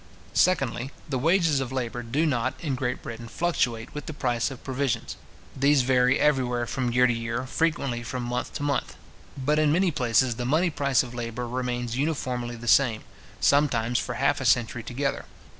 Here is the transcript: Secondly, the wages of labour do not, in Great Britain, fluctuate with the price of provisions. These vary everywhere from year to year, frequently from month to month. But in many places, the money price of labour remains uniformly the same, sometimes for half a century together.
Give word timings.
Secondly, 0.33 0.89
the 1.07 1.19
wages 1.19 1.59
of 1.59 1.71
labour 1.71 2.01
do 2.01 2.25
not, 2.25 2.55
in 2.59 2.73
Great 2.73 3.03
Britain, 3.03 3.27
fluctuate 3.27 3.93
with 3.93 4.07
the 4.07 4.15
price 4.15 4.49
of 4.49 4.63
provisions. 4.63 5.15
These 5.55 5.83
vary 5.83 6.19
everywhere 6.19 6.65
from 6.65 6.91
year 6.91 7.05
to 7.05 7.13
year, 7.13 7.45
frequently 7.45 8.01
from 8.01 8.23
month 8.23 8.51
to 8.53 8.63
month. 8.63 8.95
But 9.37 9.59
in 9.59 9.71
many 9.71 9.91
places, 9.91 10.37
the 10.37 10.43
money 10.47 10.71
price 10.71 11.03
of 11.03 11.13
labour 11.13 11.47
remains 11.47 11.97
uniformly 11.97 12.55
the 12.55 12.67
same, 12.67 13.03
sometimes 13.39 13.99
for 13.99 14.15
half 14.15 14.41
a 14.41 14.45
century 14.45 14.81
together. 14.81 15.25